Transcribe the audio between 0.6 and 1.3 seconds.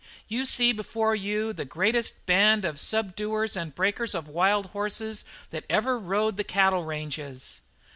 before